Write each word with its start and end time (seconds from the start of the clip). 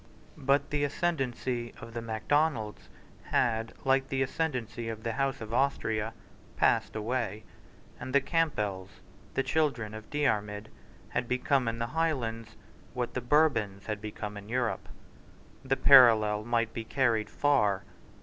But 0.39 0.71
the 0.71 0.83
ascendancy 0.83 1.75
of 1.79 1.93
the 1.93 2.01
Macdonalds 2.01 2.89
had, 3.25 3.71
like 3.85 4.07
the 4.07 4.23
ascendancy 4.23 4.89
of 4.89 5.03
the 5.03 5.11
House 5.13 5.41
of 5.41 5.53
Austria, 5.53 6.13
passed 6.57 6.95
away; 6.95 7.43
and 7.99 8.11
the 8.11 8.19
Campbells, 8.19 8.89
the 9.35 9.43
children 9.43 9.93
of 9.93 10.09
Diarmid, 10.09 10.69
had 11.09 11.27
become 11.27 11.67
in 11.67 11.77
the 11.77 11.85
Highlands 11.93 12.55
what 12.95 13.13
the 13.13 13.21
Bourbons 13.21 13.85
had 13.85 14.01
become 14.01 14.37
in 14.37 14.49
Europe. 14.49 14.89
The 15.63 15.77
parallel 15.77 16.45
might 16.45 16.73
be 16.73 16.83
carried 16.83 17.29
far. 17.29 17.83